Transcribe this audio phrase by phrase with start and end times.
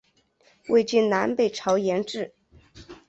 [0.69, 2.33] 魏晋南北朝沿置。